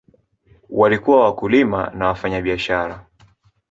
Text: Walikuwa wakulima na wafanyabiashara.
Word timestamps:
Walikuwa 0.69 1.23
wakulima 1.25 1.89
na 1.89 2.07
wafanyabiashara. 2.07 3.05